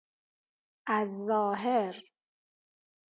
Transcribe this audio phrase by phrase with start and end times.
[0.87, 2.03] از ظاهر